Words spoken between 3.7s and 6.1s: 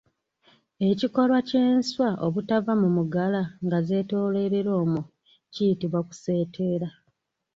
zeetooloolera omwo kiyitibwa